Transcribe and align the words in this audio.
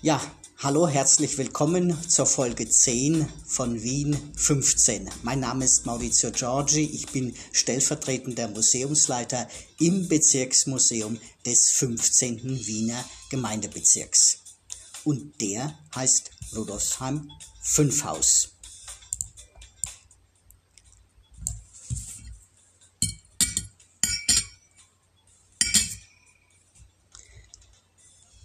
Ja, 0.00 0.22
hallo, 0.58 0.86
herzlich 0.86 1.38
willkommen 1.38 2.08
zur 2.08 2.26
Folge 2.26 2.70
10 2.70 3.28
von 3.48 3.82
Wien 3.82 4.16
15. 4.36 5.10
Mein 5.24 5.40
Name 5.40 5.64
ist 5.64 5.86
Maurizio 5.86 6.30
Giorgi, 6.30 6.84
ich 6.84 7.08
bin 7.08 7.34
stellvertretender 7.50 8.46
Museumsleiter 8.46 9.48
im 9.80 10.06
Bezirksmuseum 10.06 11.18
des 11.44 11.72
15. 11.72 12.64
Wiener 12.64 13.04
Gemeindebezirks. 13.28 14.38
Und 15.02 15.40
der 15.40 15.76
heißt 15.96 16.30
Rudolfsheim 16.54 17.28
5 17.60 18.04
Haus. 18.04 18.50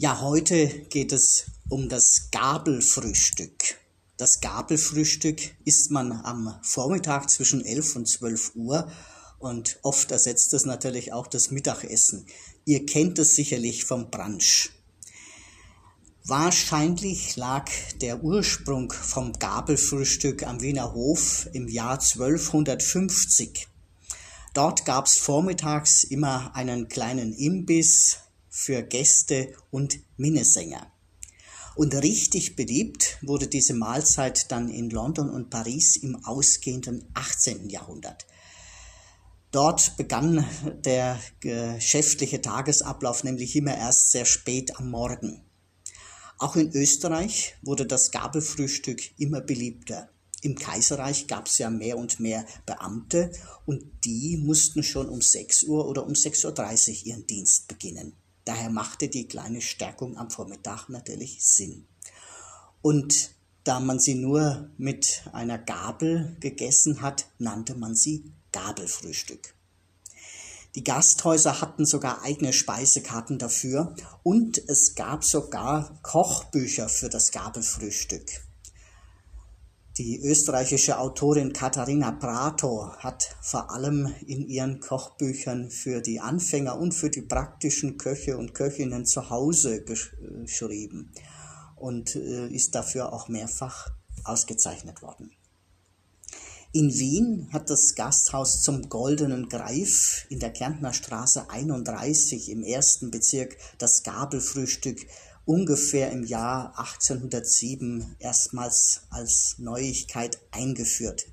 Ja, 0.00 0.20
heute 0.20 0.68
geht 0.90 1.10
es 1.10 1.46
um 1.68 1.88
das 1.88 2.28
Gabelfrühstück. 2.30 3.80
Das 4.16 4.40
Gabelfrühstück 4.40 5.40
isst 5.64 5.90
man 5.90 6.12
am 6.12 6.54
Vormittag 6.62 7.28
zwischen 7.28 7.64
11 7.64 7.96
und 7.96 8.06
12 8.06 8.52
Uhr 8.54 8.92
und 9.40 9.80
oft 9.82 10.12
ersetzt 10.12 10.54
es 10.54 10.64
natürlich 10.66 11.12
auch 11.12 11.26
das 11.26 11.50
Mittagessen. 11.50 12.26
Ihr 12.64 12.86
kennt 12.86 13.18
es 13.18 13.34
sicherlich 13.34 13.86
vom 13.86 14.08
Brunch. 14.08 14.70
Wahrscheinlich 16.22 17.34
lag 17.34 17.68
der 18.00 18.22
Ursprung 18.22 18.92
vom 18.92 19.32
Gabelfrühstück 19.32 20.44
am 20.44 20.60
Wiener 20.60 20.94
Hof 20.94 21.48
im 21.54 21.66
Jahr 21.66 21.98
1250. 22.00 23.66
Dort 24.54 24.84
gab 24.84 25.06
es 25.06 25.18
vormittags 25.18 26.04
immer 26.04 26.54
einen 26.54 26.86
kleinen 26.86 27.32
Imbiss, 27.32 28.18
für 28.50 28.82
Gäste 28.82 29.54
und 29.70 30.00
Minnesänger. 30.16 30.92
Und 31.76 31.94
richtig 31.94 32.56
beliebt 32.56 33.18
wurde 33.22 33.46
diese 33.46 33.74
Mahlzeit 33.74 34.50
dann 34.50 34.68
in 34.68 34.90
London 34.90 35.30
und 35.30 35.48
Paris 35.48 35.96
im 35.96 36.24
ausgehenden 36.24 37.08
18. 37.14 37.68
Jahrhundert. 37.68 38.26
Dort 39.50 39.96
begann 39.96 40.44
der 40.84 41.20
geschäftliche 41.40 42.42
Tagesablauf 42.42 43.24
nämlich 43.24 43.56
immer 43.56 43.76
erst 43.76 44.10
sehr 44.10 44.24
spät 44.24 44.76
am 44.76 44.90
Morgen. 44.90 45.44
Auch 46.38 46.56
in 46.56 46.70
Österreich 46.72 47.54
wurde 47.62 47.86
das 47.86 48.10
Gabelfrühstück 48.10 49.00
immer 49.18 49.40
beliebter. 49.40 50.08
Im 50.42 50.54
Kaiserreich 50.54 51.26
gab 51.26 51.46
es 51.46 51.58
ja 51.58 51.70
mehr 51.70 51.98
und 51.98 52.20
mehr 52.20 52.44
Beamte 52.64 53.32
und 53.66 54.04
die 54.04 54.36
mussten 54.36 54.82
schon 54.82 55.08
um 55.08 55.20
6 55.20 55.64
Uhr 55.64 55.86
oder 55.88 56.06
um 56.06 56.12
6.30 56.12 56.88
Uhr 56.88 57.06
ihren 57.06 57.26
Dienst 57.26 57.66
beginnen. 57.66 58.12
Daher 58.48 58.70
machte 58.70 59.08
die 59.08 59.28
kleine 59.28 59.60
Stärkung 59.60 60.16
am 60.16 60.30
Vormittag 60.30 60.88
natürlich 60.88 61.44
Sinn. 61.44 61.86
Und 62.80 63.34
da 63.62 63.78
man 63.78 64.00
sie 64.00 64.14
nur 64.14 64.70
mit 64.78 65.24
einer 65.34 65.58
Gabel 65.58 66.34
gegessen 66.40 67.02
hat, 67.02 67.26
nannte 67.38 67.74
man 67.74 67.94
sie 67.94 68.32
Gabelfrühstück. 68.52 69.52
Die 70.76 70.82
Gasthäuser 70.82 71.60
hatten 71.60 71.84
sogar 71.84 72.22
eigene 72.22 72.54
Speisekarten 72.54 73.38
dafür 73.38 73.94
und 74.22 74.56
es 74.66 74.94
gab 74.94 75.24
sogar 75.24 75.98
Kochbücher 76.00 76.88
für 76.88 77.10
das 77.10 77.32
Gabelfrühstück. 77.32 78.47
Die 79.98 80.20
österreichische 80.20 81.00
Autorin 81.00 81.52
Katharina 81.52 82.12
Prato 82.12 82.92
hat 82.98 83.34
vor 83.42 83.72
allem 83.72 84.14
in 84.24 84.46
ihren 84.46 84.78
Kochbüchern 84.78 85.72
für 85.72 86.00
die 86.00 86.20
Anfänger 86.20 86.78
und 86.78 86.92
für 86.92 87.10
die 87.10 87.22
praktischen 87.22 87.98
Köche 87.98 88.38
und 88.38 88.54
Köchinnen 88.54 89.06
zu 89.06 89.28
Hause 89.28 89.84
geschrieben 89.84 91.10
und 91.74 92.14
äh, 92.14 92.46
ist 92.46 92.76
dafür 92.76 93.12
auch 93.12 93.26
mehrfach 93.26 93.90
ausgezeichnet 94.22 95.02
worden. 95.02 95.32
In 96.70 96.92
Wien 96.92 97.48
hat 97.50 97.68
das 97.68 97.94
Gasthaus 97.96 98.62
zum 98.62 98.88
Goldenen 98.88 99.48
Greif 99.48 100.26
in 100.28 100.38
der 100.38 100.52
Kärntner 100.52 100.92
Straße 100.92 101.50
31 101.50 102.50
im 102.50 102.62
ersten 102.62 103.10
Bezirk 103.10 103.56
das 103.78 104.04
Gabelfrühstück 104.04 105.06
ungefähr 105.48 106.12
im 106.12 106.24
Jahr 106.24 106.78
1807 106.78 108.16
erstmals 108.18 109.00
als 109.08 109.54
Neuigkeit 109.58 110.38
eingeführt. 110.50 111.26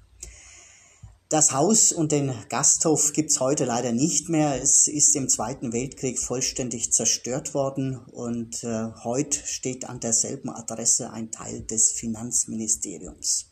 Das 1.28 1.52
Haus 1.52 1.92
und 1.92 2.14
den 2.14 2.34
Gasthof 2.50 3.12
gibt's 3.12 3.42
heute 3.42 3.66
leider 3.66 3.92
nicht 3.92 4.30
mehr. 4.30 4.62
Es 4.62 4.88
ist 4.88 5.16
im 5.18 5.28
Zweiten 5.28 5.74
Weltkrieg 5.74 6.18
vollständig 6.18 6.94
zerstört 6.94 7.54
worden 7.54 7.98
und 7.98 8.64
äh, 8.64 8.92
heute 9.04 9.46
steht 9.46 9.90
an 9.90 10.00
derselben 10.00 10.50
Adresse 10.50 11.12
ein 11.12 11.32
Teil 11.32 11.62
des 11.62 11.92
Finanzministeriums. 11.92 13.48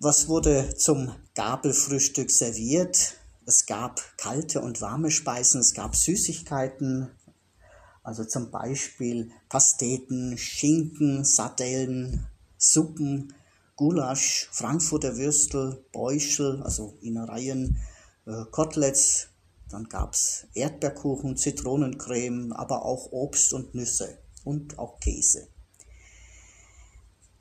Was 0.00 0.26
wurde 0.26 0.74
zum 0.76 1.14
Gabelfrühstück 1.34 2.30
serviert? 2.30 3.14
Es 3.46 3.66
gab 3.66 4.00
kalte 4.16 4.62
und 4.62 4.80
warme 4.80 5.10
Speisen, 5.10 5.60
es 5.60 5.74
gab 5.74 5.94
Süßigkeiten, 5.94 7.10
also 8.02 8.24
zum 8.24 8.50
Beispiel 8.50 9.30
Pasteten, 9.48 10.36
Schinken, 10.38 11.24
Sardellen, 11.24 12.26
Suppen, 12.56 13.34
Gulasch, 13.76 14.48
Frankfurter 14.52 15.16
Würstel, 15.16 15.84
Beuschel, 15.92 16.62
also 16.62 16.98
Innereien, 17.00 17.78
äh, 18.26 18.44
Koteletts, 18.50 19.28
dann 19.70 19.84
gab's 19.84 20.46
Erdbeerkuchen, 20.54 21.36
Zitronencreme, 21.36 22.52
aber 22.52 22.84
auch 22.84 23.12
Obst 23.12 23.52
und 23.52 23.74
Nüsse 23.74 24.18
und 24.44 24.78
auch 24.78 24.98
Käse. 25.00 25.48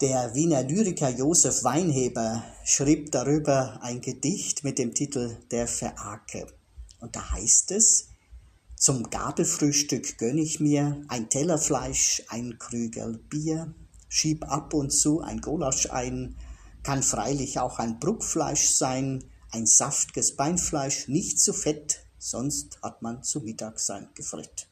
Der 0.02 0.34
Wiener 0.34 0.64
Lyriker 0.64 1.10
Josef 1.10 1.64
Weinheber 1.64 2.44
schrieb 2.64 3.12
darüber 3.12 3.80
ein 3.82 4.00
Gedicht 4.00 4.64
mit 4.64 4.78
dem 4.78 4.94
Titel 4.94 5.36
Der 5.52 5.68
Verake. 5.68 6.48
Und 7.02 7.16
da 7.16 7.32
heißt 7.32 7.72
es, 7.72 8.09
zum 8.80 9.10
Gabelfrühstück 9.10 10.18
gönn 10.18 10.38
ich 10.38 10.62
mir 10.62 11.04
ein 11.10 11.30
Teller 11.30 11.58
Fleisch, 11.58 12.24
ein 12.30 12.58
Krügel 12.58 13.18
Bier, 13.18 13.76
schieb 14.08 14.50
ab 14.50 14.74
und 14.74 14.92
zu 14.92 15.20
ein 15.20 15.42
Gulasch 15.42 15.90
ein, 15.92 16.38
kann 16.82 17.04
freilich 17.04 17.60
auch 17.60 17.78
ein 17.78 18.00
Bruckfleisch 18.00 18.70
sein, 18.70 19.26
ein 19.52 19.66
saftges 19.66 20.38
Beinfleisch, 20.38 21.10
nicht 21.10 21.42
zu 21.42 21.52
fett, 21.52 22.06
sonst 22.18 22.82
hat 22.82 23.02
man 23.02 23.22
zu 23.22 23.42
Mittag 23.42 23.82
sein 23.82 24.08
gefritt. 24.16 24.70